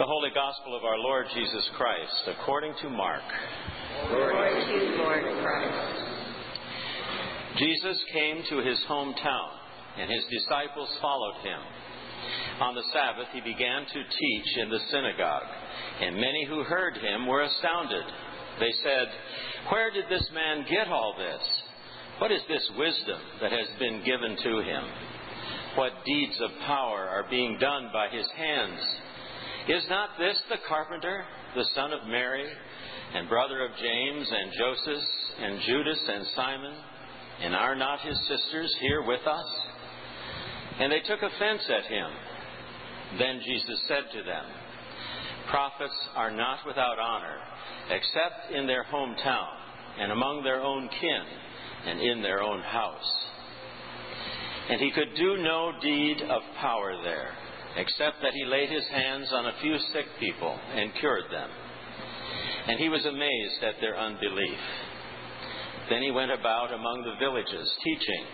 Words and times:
The 0.00 0.06
Holy 0.06 0.30
Gospel 0.32 0.74
of 0.74 0.82
our 0.82 0.96
Lord 0.96 1.26
Jesus 1.34 1.68
Christ, 1.76 2.24
according 2.32 2.72
to 2.80 2.88
Mark. 2.88 3.20
Glory 4.08 4.64
to 4.64 4.72
you, 4.72 4.96
Lord 4.96 5.20
Christ. 5.44 6.00
Jesus 7.58 8.02
came 8.10 8.42
to 8.48 8.64
his 8.64 8.80
hometown, 8.88 9.50
and 9.98 10.10
his 10.10 10.24
disciples 10.32 10.88
followed 11.02 11.34
him. 11.44 11.60
On 12.62 12.74
the 12.74 12.88
Sabbath, 12.94 13.28
he 13.34 13.42
began 13.42 13.84
to 13.84 14.16
teach 14.18 14.56
in 14.56 14.70
the 14.70 14.80
synagogue, 14.90 15.52
and 16.00 16.16
many 16.16 16.46
who 16.48 16.64
heard 16.64 16.96
him 16.96 17.26
were 17.26 17.42
astounded. 17.42 18.04
They 18.58 18.72
said, 18.82 19.06
Where 19.70 19.90
did 19.90 20.06
this 20.08 20.30
man 20.32 20.64
get 20.64 20.88
all 20.88 21.14
this? 21.18 21.44
What 22.20 22.32
is 22.32 22.40
this 22.48 22.66
wisdom 22.78 23.20
that 23.42 23.52
has 23.52 23.68
been 23.78 24.02
given 24.02 24.34
to 24.44 24.62
him? 24.62 24.84
What 25.74 25.92
deeds 26.06 26.40
of 26.40 26.52
power 26.64 27.06
are 27.06 27.28
being 27.28 27.58
done 27.58 27.90
by 27.92 28.08
his 28.08 28.26
hands? 28.34 28.80
Is 29.70 29.86
not 29.88 30.18
this 30.18 30.36
the 30.48 30.56
carpenter, 30.66 31.22
the 31.54 31.68
son 31.76 31.92
of 31.92 32.08
Mary, 32.08 32.44
and 33.14 33.28
brother 33.28 33.64
of 33.64 33.70
James 33.76 34.28
and 34.28 34.52
Joseph 34.58 35.04
and 35.38 35.60
Judas 35.64 36.00
and 36.08 36.26
Simon? 36.34 36.74
And 37.42 37.54
are 37.54 37.76
not 37.76 38.00
his 38.00 38.18
sisters 38.26 38.74
here 38.80 39.02
with 39.06 39.24
us? 39.24 39.46
And 40.80 40.90
they 40.90 40.98
took 41.06 41.22
offense 41.22 41.62
at 41.70 41.84
him. 41.84 42.10
Then 43.16 43.40
Jesus 43.46 43.80
said 43.86 44.10
to 44.12 44.24
them, 44.24 44.44
Prophets 45.48 45.94
are 46.16 46.32
not 46.32 46.66
without 46.66 46.98
honor, 46.98 47.36
except 47.90 48.52
in 48.52 48.66
their 48.66 48.84
hometown, 48.92 49.54
and 50.00 50.10
among 50.10 50.42
their 50.42 50.60
own 50.60 50.88
kin, 51.00 51.22
and 51.86 52.00
in 52.00 52.22
their 52.22 52.42
own 52.42 52.60
house. 52.60 53.26
And 54.68 54.80
he 54.80 54.90
could 54.90 55.14
do 55.16 55.36
no 55.36 55.72
deed 55.80 56.22
of 56.22 56.42
power 56.60 57.00
there 57.04 57.34
except 57.76 58.20
that 58.22 58.34
he 58.34 58.44
laid 58.44 58.70
his 58.70 58.86
hands 58.88 59.28
on 59.32 59.46
a 59.46 59.58
few 59.60 59.76
sick 59.92 60.06
people 60.18 60.58
and 60.74 60.94
cured 61.00 61.24
them. 61.30 61.50
And 62.66 62.78
he 62.78 62.88
was 62.88 63.04
amazed 63.04 63.62
at 63.62 63.80
their 63.80 63.98
unbelief. 63.98 64.58
Then 65.88 66.02
he 66.02 66.10
went 66.10 66.30
about 66.30 66.72
among 66.72 67.02
the 67.02 67.18
villages, 67.18 67.68
teaching. 67.82 68.24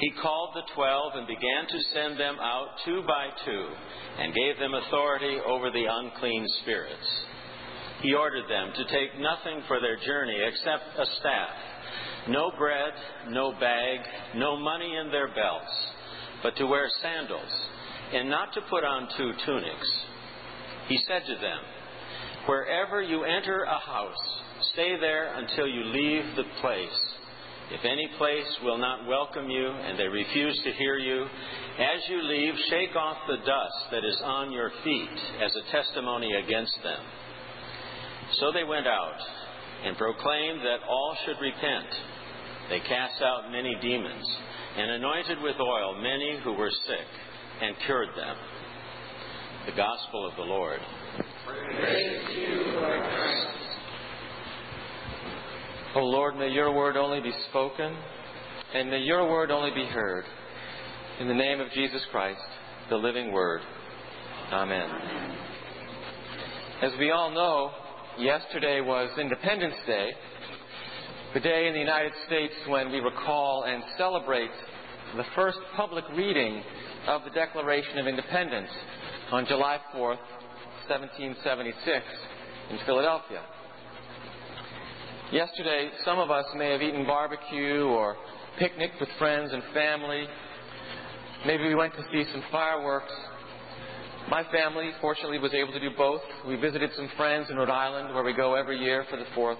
He 0.00 0.10
called 0.22 0.50
the 0.54 0.72
twelve 0.74 1.12
and 1.14 1.26
began 1.26 1.68
to 1.68 1.88
send 1.92 2.18
them 2.18 2.36
out 2.40 2.68
two 2.84 3.02
by 3.06 3.28
two, 3.44 3.66
and 4.18 4.34
gave 4.34 4.58
them 4.58 4.74
authority 4.74 5.38
over 5.46 5.70
the 5.70 5.84
unclean 5.84 6.46
spirits. 6.62 7.08
He 8.00 8.14
ordered 8.14 8.48
them 8.48 8.72
to 8.74 8.84
take 8.84 9.20
nothing 9.20 9.62
for 9.68 9.80
their 9.80 9.96
journey 9.96 10.38
except 10.46 10.98
a 10.98 11.06
staff, 11.20 11.50
no 12.28 12.52
bread, 12.58 12.92
no 13.28 13.52
bag, 13.52 14.00
no 14.36 14.56
money 14.56 14.96
in 14.96 15.10
their 15.10 15.28
belts, 15.28 15.72
but 16.42 16.56
to 16.56 16.66
wear 16.66 16.88
sandals 17.02 17.52
and 18.12 18.28
not 18.28 18.52
to 18.54 18.60
put 18.68 18.84
on 18.84 19.08
two 19.16 19.32
tunics. 19.46 19.90
He 20.88 20.98
said 21.08 21.22
to 21.26 21.34
them, 21.34 21.60
Wherever 22.46 23.02
you 23.02 23.24
enter 23.24 23.62
a 23.62 23.78
house, 23.78 24.42
stay 24.72 24.98
there 25.00 25.34
until 25.34 25.66
you 25.66 25.84
leave 25.84 26.36
the 26.36 26.44
place. 26.60 27.14
If 27.70 27.84
any 27.84 28.08
place 28.18 28.58
will 28.62 28.76
not 28.76 29.06
welcome 29.06 29.48
you 29.48 29.66
and 29.66 29.98
they 29.98 30.06
refuse 30.06 30.60
to 30.64 30.72
hear 30.72 30.98
you, 30.98 31.22
as 31.22 32.08
you 32.10 32.22
leave, 32.22 32.54
shake 32.68 32.94
off 32.94 33.16
the 33.26 33.38
dust 33.38 33.90
that 33.90 34.04
is 34.04 34.20
on 34.22 34.52
your 34.52 34.70
feet 34.84 35.18
as 35.42 35.50
a 35.56 35.72
testimony 35.72 36.30
against 36.44 36.76
them. 36.82 37.00
So 38.38 38.52
they 38.52 38.64
went 38.64 38.86
out 38.86 39.18
and 39.84 39.96
proclaimed 39.96 40.60
that 40.60 40.86
all 40.86 41.16
should 41.24 41.40
repent. 41.40 41.88
They 42.68 42.80
cast 42.80 43.22
out 43.22 43.50
many 43.50 43.74
demons 43.80 44.26
and 44.76 44.90
anointed 44.90 45.40
with 45.40 45.56
oil 45.58 45.96
many 46.02 46.40
who 46.44 46.52
were 46.52 46.70
sick 46.70 47.06
and 47.60 47.74
cured 47.86 48.08
them. 48.16 48.36
The 49.66 49.72
Gospel 49.72 50.28
of 50.28 50.36
the 50.36 50.42
Lord. 50.42 50.80
You, 52.36 52.64
Lord. 52.74 53.00
O 55.96 56.00
Lord, 56.00 56.36
may 56.36 56.48
your 56.48 56.72
word 56.74 56.96
only 56.96 57.20
be 57.20 57.32
spoken, 57.50 57.96
and 58.74 58.90
may 58.90 58.98
your 58.98 59.30
word 59.30 59.50
only 59.50 59.70
be 59.70 59.86
heard. 59.86 60.24
In 61.20 61.28
the 61.28 61.34
name 61.34 61.60
of 61.60 61.70
Jesus 61.72 62.02
Christ, 62.10 62.40
the 62.90 62.96
living 62.96 63.32
word. 63.32 63.60
Amen. 64.52 64.90
As 66.82 66.92
we 66.98 67.12
all 67.12 67.30
know, 67.30 67.70
yesterday 68.18 68.80
was 68.80 69.10
Independence 69.18 69.76
Day, 69.86 70.10
the 71.32 71.40
day 71.40 71.68
in 71.68 71.72
the 71.72 71.80
United 71.80 72.12
States 72.26 72.54
when 72.68 72.90
we 72.90 72.98
recall 72.98 73.64
and 73.66 73.82
celebrate 73.96 74.50
the 75.16 75.24
first 75.36 75.58
public 75.76 76.04
reading 76.16 76.60
of 77.06 77.22
the 77.22 77.30
Declaration 77.30 77.98
of 77.98 78.08
Independence 78.08 78.70
on 79.30 79.46
July 79.46 79.78
4th, 79.94 80.18
1776, 80.88 82.04
in 82.70 82.78
Philadelphia. 82.84 83.42
Yesterday, 85.30 85.90
some 86.04 86.18
of 86.18 86.32
us 86.32 86.44
may 86.56 86.72
have 86.72 86.82
eaten 86.82 87.06
barbecue 87.06 87.84
or 87.84 88.16
picnicked 88.58 88.98
with 88.98 89.08
friends 89.18 89.52
and 89.52 89.62
family. 89.72 90.26
Maybe 91.46 91.68
we 91.68 91.76
went 91.76 91.94
to 91.94 92.02
see 92.10 92.24
some 92.32 92.42
fireworks. 92.50 93.12
My 94.28 94.42
family, 94.50 94.90
fortunately, 95.00 95.38
was 95.38 95.54
able 95.54 95.72
to 95.72 95.80
do 95.80 95.90
both. 95.96 96.22
We 96.46 96.56
visited 96.56 96.90
some 96.96 97.08
friends 97.16 97.50
in 97.50 97.56
Rhode 97.56 97.70
Island, 97.70 98.14
where 98.14 98.24
we 98.24 98.32
go 98.32 98.54
every 98.54 98.78
year 98.78 99.04
for 99.08 99.16
the 99.16 99.26
4th, 99.36 99.58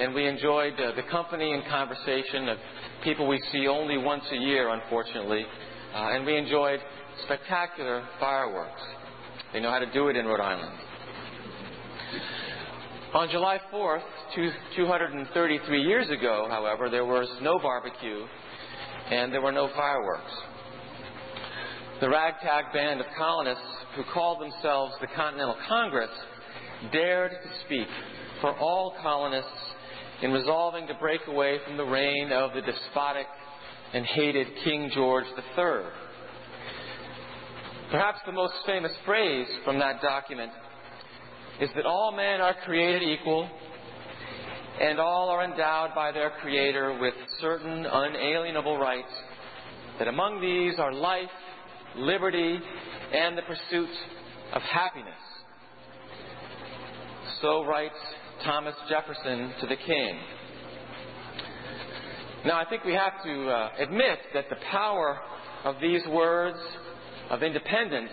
and 0.00 0.14
we 0.14 0.26
enjoyed 0.26 0.80
uh, 0.80 0.92
the 0.96 1.02
company 1.10 1.52
and 1.52 1.62
conversation 1.66 2.48
of 2.48 2.56
people 3.04 3.28
we 3.28 3.38
see 3.52 3.68
only 3.68 3.98
once 3.98 4.24
a 4.32 4.36
year, 4.36 4.70
unfortunately, 4.70 5.44
uh, 5.94 6.12
and 6.12 6.24
we 6.24 6.38
enjoyed 6.38 6.80
spectacular 7.24 8.02
fireworks. 8.18 8.80
They 9.52 9.60
know 9.60 9.70
how 9.70 9.78
to 9.78 9.92
do 9.92 10.08
it 10.08 10.16
in 10.16 10.24
Rhode 10.24 10.40
Island. 10.40 10.78
On 13.12 13.28
July 13.28 13.58
4th, 13.70 14.02
two, 14.34 14.50
233 14.76 15.82
years 15.82 16.08
ago, 16.08 16.46
however, 16.48 16.88
there 16.88 17.04
was 17.04 17.28
no 17.42 17.58
barbecue 17.58 18.24
and 19.10 19.32
there 19.32 19.42
were 19.42 19.52
no 19.52 19.68
fireworks. 19.76 20.32
The 22.00 22.08
ragtag 22.08 22.72
band 22.72 23.00
of 23.00 23.06
colonists 23.18 23.64
who 23.96 24.04
called 24.14 24.40
themselves 24.40 24.94
the 25.02 25.08
Continental 25.08 25.56
Congress 25.68 26.10
dared 26.90 27.32
to 27.32 27.50
speak 27.66 27.88
for 28.40 28.56
all 28.56 28.94
colonists 29.02 29.50
in 30.22 30.32
resolving 30.32 30.86
to 30.86 30.94
break 30.94 31.20
away 31.26 31.58
from 31.66 31.76
the 31.76 31.84
reign 31.84 32.30
of 32.32 32.52
the 32.54 32.60
despotic 32.60 33.26
and 33.92 34.04
hated 34.04 34.46
King 34.64 34.90
George 34.94 35.26
III. 35.36 35.84
Perhaps 37.90 38.20
the 38.26 38.32
most 38.32 38.54
famous 38.66 38.92
phrase 39.04 39.48
from 39.64 39.78
that 39.78 40.00
document 40.00 40.52
is 41.60 41.70
that 41.74 41.86
all 41.86 42.12
men 42.12 42.40
are 42.40 42.54
created 42.64 43.02
equal 43.02 43.48
and 44.80 44.98
all 44.98 45.28
are 45.28 45.44
endowed 45.44 45.94
by 45.94 46.12
their 46.12 46.30
Creator 46.40 46.98
with 47.00 47.14
certain 47.40 47.84
unalienable 47.84 48.78
rights, 48.78 49.12
that 49.98 50.08
among 50.08 50.40
these 50.40 50.78
are 50.78 50.92
life, 50.92 51.28
liberty, 51.96 52.58
and 53.12 53.36
the 53.36 53.42
pursuit 53.42 53.90
of 54.54 54.62
happiness. 54.62 55.12
So 57.42 57.64
writes 57.64 57.98
Thomas 58.44 58.74
Jefferson 58.88 59.52
to 59.60 59.66
the 59.66 59.76
King. 59.76 60.18
Now, 62.46 62.58
I 62.58 62.64
think 62.70 62.84
we 62.84 62.94
have 62.94 63.22
to 63.24 63.48
uh, 63.48 63.70
admit 63.78 64.18
that 64.32 64.46
the 64.48 64.56
power 64.70 65.18
of 65.64 65.76
these 65.80 66.00
words 66.08 66.58
of 67.28 67.42
independence 67.42 68.10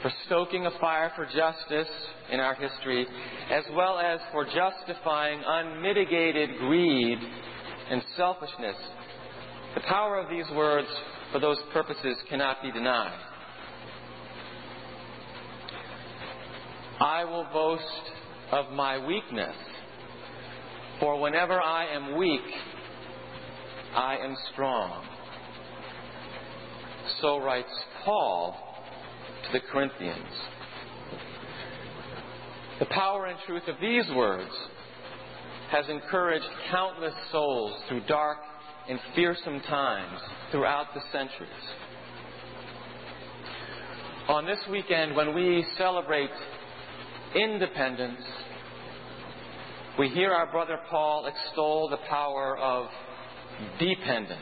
for 0.00 0.10
stoking 0.26 0.64
a 0.64 0.70
fire 0.80 1.12
for 1.14 1.26
justice 1.26 1.92
in 2.32 2.40
our 2.40 2.54
history, 2.54 3.06
as 3.50 3.64
well 3.74 3.98
as 3.98 4.20
for 4.32 4.46
justifying 4.46 5.42
unmitigated 5.46 6.58
greed 6.58 7.18
and 7.90 8.02
selfishness, 8.16 8.76
the 9.74 9.82
power 9.82 10.18
of 10.18 10.30
these 10.30 10.50
words 10.56 10.88
for 11.32 11.40
those 11.40 11.58
purposes 11.72 12.16
cannot 12.28 12.62
be 12.62 12.72
denied. 12.72 13.18
I 17.00 17.24
will 17.24 17.46
boast 17.52 17.84
of 18.52 18.72
my 18.72 19.04
weakness, 19.04 19.54
for 20.98 21.20
whenever 21.20 21.60
I 21.60 21.86
am 21.94 22.16
weak, 22.16 22.40
I 23.94 24.16
am 24.16 24.36
strong. 24.52 25.04
So 27.20 27.38
writes 27.38 27.70
Paul 28.04 28.56
to 29.44 29.52
the 29.52 29.60
Corinthians. 29.72 30.18
The 32.78 32.86
power 32.86 33.26
and 33.26 33.38
truth 33.46 33.64
of 33.68 33.76
these 33.80 34.04
words 34.14 34.50
has 35.70 35.88
encouraged 35.88 36.46
countless 36.70 37.14
souls 37.30 37.78
through 37.88 38.06
dark 38.06 38.38
and 38.88 38.98
fearsome 39.14 39.60
times 39.60 40.20
throughout 40.50 40.86
the 40.94 41.00
centuries. 41.12 41.50
On 44.28 44.46
this 44.46 44.58
weekend, 44.70 45.14
when 45.14 45.34
we 45.34 45.64
celebrate 45.76 46.30
independence, 47.34 48.20
we 49.98 50.08
hear 50.08 50.32
our 50.32 50.50
brother 50.50 50.78
Paul 50.88 51.26
extol 51.26 51.88
the 51.88 51.98
power 52.08 52.56
of 52.58 52.86
dependence. 53.78 54.40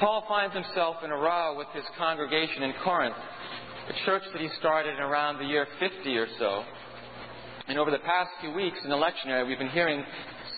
Paul 0.00 0.24
finds 0.28 0.54
himself 0.54 0.96
in 1.04 1.10
a 1.10 1.16
row 1.16 1.56
with 1.56 1.68
his 1.74 1.84
congregation 1.98 2.62
in 2.62 2.72
Corinth 2.84 3.16
a 3.88 4.04
church 4.04 4.22
that 4.32 4.42
he 4.42 4.48
started 4.58 4.94
in 4.94 5.00
around 5.00 5.38
the 5.38 5.44
year 5.44 5.66
50 5.80 6.16
or 6.16 6.26
so. 6.38 6.62
And 7.68 7.78
over 7.78 7.90
the 7.90 7.98
past 7.98 8.30
few 8.40 8.52
weeks 8.52 8.78
in 8.84 8.90
the 8.90 8.96
lectionary, 8.96 9.46
we've 9.46 9.58
been 9.58 9.70
hearing 9.70 10.04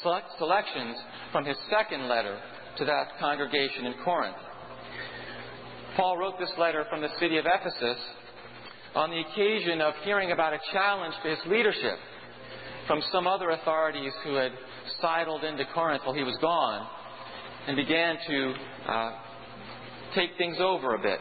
select 0.02 0.26
selections 0.38 0.96
from 1.30 1.44
his 1.44 1.56
second 1.70 2.08
letter 2.08 2.38
to 2.78 2.84
that 2.84 3.18
congregation 3.20 3.86
in 3.86 3.94
Corinth. 4.04 4.36
Paul 5.96 6.18
wrote 6.18 6.38
this 6.38 6.52
letter 6.58 6.86
from 6.90 7.00
the 7.00 7.08
city 7.20 7.36
of 7.36 7.46
Ephesus 7.46 7.98
on 8.94 9.10
the 9.10 9.20
occasion 9.20 9.80
of 9.80 9.94
hearing 10.04 10.32
about 10.32 10.52
a 10.52 10.58
challenge 10.72 11.14
to 11.22 11.30
his 11.30 11.38
leadership 11.46 11.98
from 12.86 13.00
some 13.12 13.26
other 13.26 13.50
authorities 13.50 14.12
who 14.24 14.34
had 14.34 14.52
sidled 15.00 15.44
into 15.44 15.64
Corinth 15.74 16.02
while 16.04 16.14
he 16.14 16.24
was 16.24 16.36
gone 16.40 16.86
and 17.68 17.76
began 17.76 18.16
to 18.26 18.54
uh, 18.88 19.12
take 20.14 20.30
things 20.38 20.56
over 20.60 20.94
a 20.94 20.98
bit. 20.98 21.20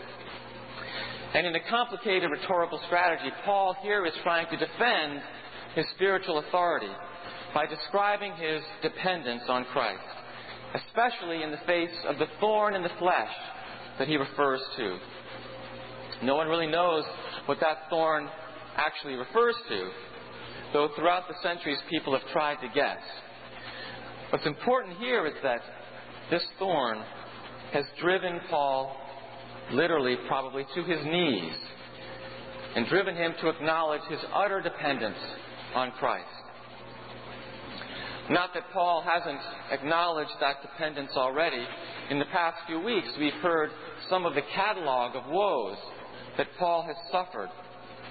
And 1.33 1.45
in 1.45 1.55
a 1.55 1.69
complicated 1.69 2.31
rhetorical 2.31 2.79
strategy, 2.87 3.29
Paul 3.45 3.75
here 3.83 4.05
is 4.05 4.13
trying 4.23 4.47
to 4.49 4.57
defend 4.57 5.21
his 5.75 5.85
spiritual 5.95 6.39
authority 6.39 6.89
by 7.53 7.67
describing 7.67 8.33
his 8.33 8.61
dependence 8.81 9.43
on 9.47 9.65
Christ, 9.65 10.01
especially 10.73 11.43
in 11.43 11.51
the 11.51 11.59
face 11.67 11.95
of 12.07 12.17
the 12.17 12.25
thorn 12.39 12.73
in 12.73 12.81
the 12.81 12.89
flesh 12.97 13.31
that 13.99 14.07
he 14.07 14.17
refers 14.17 14.61
to. 14.77 14.97
No 16.23 16.35
one 16.35 16.47
really 16.47 16.67
knows 16.67 17.05
what 17.49 17.59
that 17.61 17.89
thorn 17.89 18.29
actually 18.77 19.15
refers 19.15 19.55
to, 19.67 19.89
though 20.71 20.89
throughout 20.95 21.23
the 21.27 21.33
centuries 21.41 21.79
people 21.89 22.13
have 22.13 22.21
tried 22.31 22.57
to 22.57 22.67
guess. 22.75 23.01
What's 24.29 24.45
important 24.45 24.97
here 24.97 25.25
is 25.25 25.33
that 25.41 25.61
this 26.29 26.43
thorn 26.59 26.99
has 27.73 27.85
driven 27.99 28.39
Paul 28.51 28.95
literally, 29.71 30.15
probably, 30.27 30.63
to 30.75 30.83
his 30.83 31.03
knees 31.03 31.55
and 32.75 32.87
driven 32.87 33.15
him 33.15 33.33
to 33.41 33.49
acknowledge 33.49 34.03
his 34.11 34.19
utter 34.31 34.61
dependence 34.61 35.17
on 35.73 35.89
Christ. 35.93 36.27
Not 38.29 38.53
that 38.53 38.65
Paul 38.73 39.01
hasn't 39.01 39.41
acknowledged 39.71 40.33
that 40.39 40.61
dependence 40.61 41.13
already. 41.15 41.65
In 42.11 42.19
the 42.19 42.25
past 42.25 42.57
few 42.67 42.79
weeks, 42.79 43.07
we've 43.17 43.33
heard 43.41 43.71
some 44.07 44.27
of 44.27 44.35
the 44.35 44.43
catalog 44.53 45.15
of 45.15 45.23
woes 45.31 45.77
that 46.39 46.47
Paul 46.57 46.83
has 46.87 46.95
suffered 47.11 47.49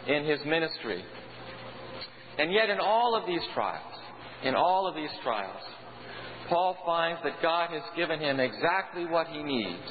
in 0.06 0.22
his 0.26 0.38
ministry. 0.44 1.02
And 2.38 2.52
yet, 2.52 2.68
in 2.68 2.78
all 2.78 3.16
of 3.16 3.26
these 3.26 3.40
trials, 3.54 3.94
in 4.44 4.54
all 4.54 4.86
of 4.86 4.94
these 4.94 5.08
trials, 5.24 5.62
Paul 6.50 6.76
finds 6.84 7.22
that 7.24 7.40
God 7.40 7.70
has 7.70 7.82
given 7.96 8.20
him 8.20 8.38
exactly 8.38 9.06
what 9.06 9.28
he 9.28 9.42
needs 9.42 9.88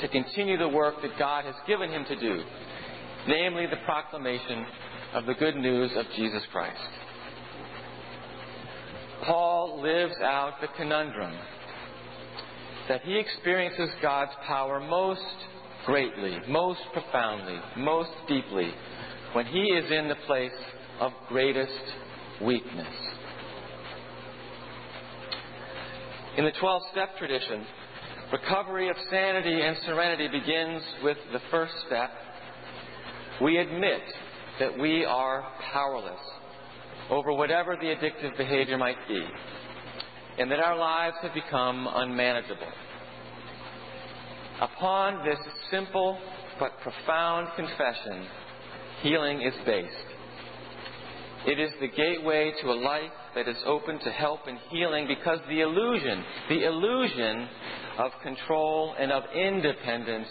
to 0.00 0.08
continue 0.08 0.58
the 0.58 0.68
work 0.68 1.00
that 1.00 1.16
God 1.16 1.44
has 1.44 1.54
given 1.68 1.88
him 1.88 2.04
to 2.06 2.18
do, 2.18 2.42
namely 3.28 3.66
the 3.66 3.78
proclamation 3.84 4.66
of 5.14 5.24
the 5.26 5.34
good 5.34 5.54
news 5.54 5.92
of 5.94 6.06
Jesus 6.16 6.42
Christ. 6.50 6.90
Paul 9.24 9.80
lives 9.80 10.16
out 10.24 10.54
the 10.60 10.68
conundrum 10.76 11.38
that 12.88 13.02
he 13.02 13.16
experiences 13.16 13.90
God's 14.02 14.32
power 14.44 14.80
most 14.80 15.20
greatly, 15.86 16.36
most 16.48 16.80
profoundly, 16.92 17.58
most 17.76 18.10
deeply 18.28 18.70
when 19.32 19.46
he 19.46 19.60
is 19.60 19.90
in 19.90 20.08
the 20.08 20.16
place 20.26 20.50
of 21.00 21.12
greatest 21.28 21.72
weakness. 22.42 22.94
In 26.36 26.44
the 26.44 26.52
12 26.60 26.82
step 26.92 27.16
tradition, 27.16 27.64
recovery 28.32 28.90
of 28.90 28.96
sanity 29.10 29.62
and 29.62 29.76
serenity 29.86 30.28
begins 30.28 30.82
with 31.02 31.16
the 31.32 31.40
first 31.50 31.72
step. 31.86 32.10
We 33.42 33.58
admit 33.58 34.02
that 34.58 34.78
we 34.78 35.04
are 35.04 35.46
powerless 35.72 36.20
over 37.10 37.32
whatever 37.32 37.76
the 37.76 37.86
addictive 37.86 38.36
behavior 38.36 38.76
might 38.76 38.96
be, 39.08 39.22
and 40.38 40.50
that 40.50 40.58
our 40.58 40.76
lives 40.76 41.16
have 41.22 41.32
become 41.32 41.88
unmanageable. 41.90 42.72
Upon 44.60 45.24
this 45.24 45.38
simple 45.70 46.18
but 46.58 46.72
profound 46.80 47.48
confession, 47.56 48.26
healing 49.02 49.42
is 49.42 49.52
based. 49.66 49.94
It 51.46 51.60
is 51.60 51.70
the 51.80 51.88
gateway 51.88 52.52
to 52.62 52.70
a 52.70 52.74
life 52.74 53.12
that 53.34 53.46
is 53.46 53.56
open 53.66 53.98
to 54.00 54.10
help 54.10 54.40
and 54.46 54.58
healing 54.70 55.06
because 55.06 55.38
the 55.48 55.60
illusion, 55.60 56.24
the 56.48 56.64
illusion 56.64 57.48
of 57.98 58.10
control 58.22 58.94
and 58.98 59.12
of 59.12 59.24
independence 59.34 60.28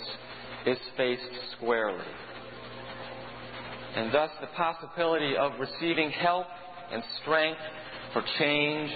is 0.65 0.77
faced 0.97 1.21
squarely. 1.55 2.03
And 3.95 4.13
thus 4.13 4.31
the 4.41 4.47
possibility 4.47 5.37
of 5.37 5.51
receiving 5.59 6.09
help 6.09 6.47
and 6.91 7.03
strength 7.21 7.61
for 8.11 8.23
change 8.39 8.91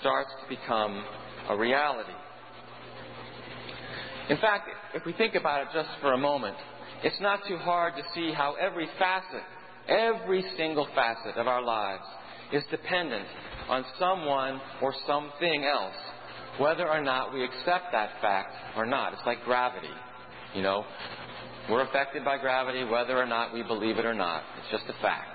starts 0.00 0.30
to 0.42 0.48
become 0.48 1.04
a 1.48 1.56
reality. 1.56 2.12
In 4.28 4.36
fact, 4.38 4.68
if 4.94 5.04
we 5.04 5.12
think 5.12 5.34
about 5.34 5.62
it 5.62 5.68
just 5.74 5.88
for 6.00 6.12
a 6.12 6.18
moment, 6.18 6.56
it's 7.02 7.20
not 7.20 7.40
too 7.48 7.56
hard 7.56 7.94
to 7.96 8.02
see 8.14 8.32
how 8.32 8.54
every 8.54 8.88
facet, 8.98 9.42
every 9.88 10.44
single 10.56 10.86
facet 10.94 11.36
of 11.36 11.48
our 11.48 11.62
lives 11.62 12.04
is 12.52 12.62
dependent 12.70 13.26
on 13.68 13.84
someone 13.98 14.60
or 14.80 14.94
something 15.06 15.64
else, 15.64 15.94
whether 16.58 16.88
or 16.88 17.00
not 17.00 17.32
we 17.32 17.44
accept 17.44 17.92
that 17.92 18.10
fact 18.20 18.54
or 18.76 18.86
not. 18.86 19.12
It's 19.12 19.22
like 19.26 19.42
gravity. 19.44 19.88
You 20.54 20.62
know, 20.62 20.84
we're 21.70 21.82
affected 21.82 22.24
by 22.24 22.38
gravity 22.38 22.84
whether 22.84 23.16
or 23.16 23.26
not 23.26 23.52
we 23.52 23.62
believe 23.62 23.98
it 23.98 24.04
or 24.04 24.14
not. 24.14 24.42
It's 24.58 24.70
just 24.70 24.84
a 24.88 25.02
fact. 25.02 25.28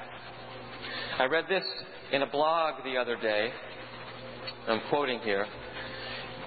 I 1.19 1.25
read 1.25 1.45
this 1.49 1.63
in 2.11 2.21
a 2.21 2.27
blog 2.27 2.83
the 2.83 2.97
other 2.97 3.15
day. 3.15 3.49
I'm 4.67 4.81
quoting 4.89 5.19
here. 5.19 5.45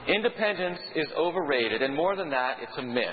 Independence 0.09 0.81
is 0.97 1.07
overrated, 1.17 1.83
and 1.83 1.95
more 1.95 2.17
than 2.17 2.31
that, 2.31 2.59
it's 2.63 2.77
a 2.79 2.83
myth. 2.83 3.05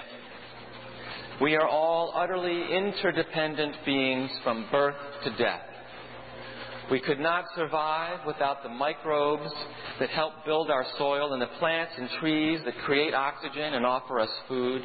We 1.41 1.55
are 1.55 1.67
all 1.67 2.13
utterly 2.15 2.63
interdependent 2.75 3.75
beings 3.85 4.31
from 4.43 4.67
birth 4.71 4.95
to 5.23 5.37
death. 5.37 5.61
We 6.89 7.01
could 7.01 7.19
not 7.19 7.43
survive 7.53 8.19
without 8.25 8.63
the 8.63 8.69
microbes 8.69 9.51
that 9.99 10.09
help 10.09 10.33
build 10.45 10.71
our 10.71 10.85
soil 10.97 11.33
and 11.33 11.41
the 11.41 11.49
plants 11.59 11.93
and 11.97 12.09
trees 12.21 12.61
that 12.65 12.77
create 12.85 13.13
oxygen 13.13 13.73
and 13.73 13.85
offer 13.85 14.19
us 14.19 14.29
food. 14.47 14.81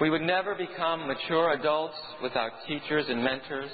We 0.00 0.10
would 0.10 0.22
never 0.22 0.56
become 0.56 1.06
mature 1.06 1.52
adults 1.52 1.96
without 2.22 2.50
teachers 2.66 3.06
and 3.08 3.22
mentors. 3.22 3.70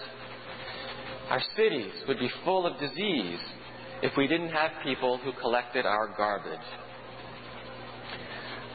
Our 1.30 1.40
cities 1.56 1.92
would 2.06 2.18
be 2.18 2.30
full 2.44 2.66
of 2.66 2.78
disease 2.78 3.40
if 4.02 4.12
we 4.16 4.26
didn't 4.26 4.50
have 4.50 4.70
people 4.84 5.18
who 5.18 5.32
collected 5.40 5.86
our 5.86 6.14
garbage. 6.16 6.58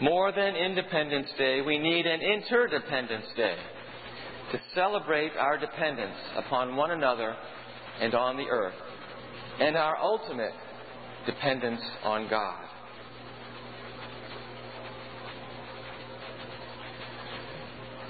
More 0.02 0.34
than 0.34 0.58
Independence 0.58 1.30
Day, 1.38 1.62
we 1.62 1.78
need 1.78 2.06
an 2.06 2.20
Interdependence 2.20 3.28
Day 3.38 3.56
to 4.52 4.60
celebrate 4.74 5.32
our 5.40 5.58
dependence 5.58 6.18
upon 6.36 6.76
one 6.76 6.92
another 6.92 7.34
and 8.02 8.14
on 8.14 8.36
the 8.36 8.44
earth, 8.44 8.76
and 9.60 9.78
our 9.78 9.96
ultimate 9.98 10.52
dependence 11.26 11.82
on 12.04 12.30
God. 12.30 12.66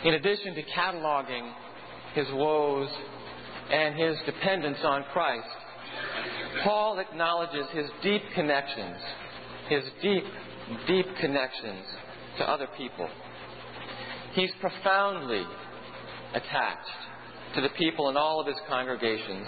In 0.05 0.15
addition 0.15 0.55
to 0.55 0.63
cataloging 0.63 1.51
his 2.15 2.27
woes 2.31 2.89
and 3.71 3.95
his 3.95 4.17
dependence 4.25 4.79
on 4.83 5.03
Christ, 5.13 5.47
Paul 6.63 6.97
acknowledges 6.97 7.67
his 7.73 7.85
deep 8.01 8.23
connections, 8.33 8.97
his 9.69 9.83
deep, 10.01 10.23
deep 10.87 11.05
connections 11.19 11.85
to 12.37 12.49
other 12.49 12.67
people. 12.77 13.07
He's 14.33 14.51
profoundly 14.59 15.43
attached 16.33 16.89
to 17.55 17.61
the 17.61 17.69
people 17.77 18.09
in 18.09 18.17
all 18.17 18.41
of 18.41 18.47
his 18.47 18.57
congregations, 18.67 19.47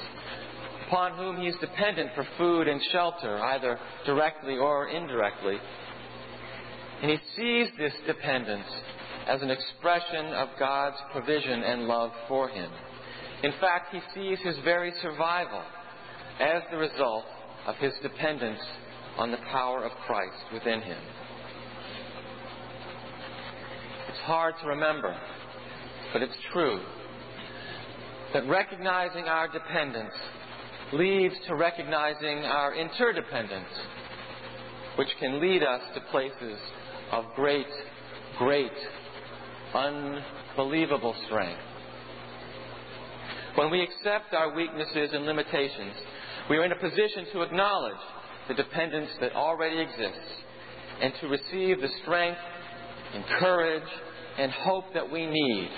upon 0.87 1.17
whom 1.17 1.41
he's 1.41 1.55
dependent 1.59 2.11
for 2.15 2.25
food 2.37 2.67
and 2.67 2.81
shelter, 2.91 3.37
either 3.37 3.77
directly 4.05 4.57
or 4.57 4.87
indirectly. 4.87 5.57
And 7.01 7.11
he 7.11 7.17
sees 7.35 7.67
this 7.77 7.93
dependence 8.05 8.67
as 9.27 9.41
an 9.41 9.51
expression 9.51 10.27
of 10.27 10.49
God's 10.57 10.97
provision 11.11 11.63
and 11.63 11.87
love 11.87 12.11
for 12.27 12.47
him. 12.47 12.71
In 13.43 13.51
fact, 13.59 13.93
he 13.93 13.99
sees 14.15 14.39
his 14.39 14.55
very 14.63 14.93
survival 15.01 15.63
as 16.39 16.63
the 16.71 16.77
result 16.77 17.25
of 17.67 17.75
his 17.75 17.93
dependence 18.01 18.61
on 19.17 19.31
the 19.31 19.37
power 19.51 19.83
of 19.83 19.91
Christ 20.05 20.53
within 20.53 20.81
him. 20.81 21.01
It's 24.09 24.19
hard 24.19 24.55
to 24.61 24.67
remember, 24.67 25.15
but 26.13 26.21
it's 26.21 26.37
true 26.53 26.79
that 28.33 28.47
recognizing 28.47 29.25
our 29.25 29.47
dependence 29.47 30.13
leads 30.93 31.35
to 31.47 31.55
recognizing 31.55 32.39
our 32.39 32.75
interdependence, 32.75 33.69
which 34.97 35.09
can 35.19 35.41
lead 35.41 35.63
us 35.63 35.81
to 35.93 36.01
places 36.11 36.59
of 37.11 37.25
great, 37.35 37.67
great, 38.37 38.71
unbelievable 39.73 41.15
strength. 41.25 41.61
When 43.55 43.71
we 43.71 43.81
accept 43.81 44.33
our 44.33 44.53
weaknesses 44.53 45.09
and 45.13 45.25
limitations, 45.25 45.93
we 46.49 46.57
are 46.57 46.65
in 46.65 46.71
a 46.71 46.75
position 46.75 47.25
to 47.33 47.41
acknowledge 47.41 47.95
the 48.47 48.53
dependence 48.53 49.09
that 49.21 49.33
already 49.33 49.79
exists 49.79 50.31
and 51.01 51.13
to 51.21 51.27
receive 51.27 51.81
the 51.81 51.89
strength 52.03 52.39
and 53.13 53.23
courage 53.39 53.89
and 54.37 54.51
hope 54.51 54.85
that 54.93 55.11
we 55.11 55.25
need, 55.25 55.69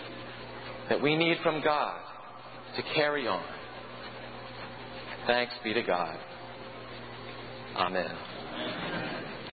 that 0.90 1.02
we 1.02 1.16
need 1.16 1.38
from 1.44 1.62
God 1.64 2.00
to 2.76 2.84
carry 2.96 3.28
on. 3.28 3.44
Thanks 5.28 5.54
be 5.64 5.74
to 5.74 5.84
God. 5.84 6.18
Amen. 7.76 8.29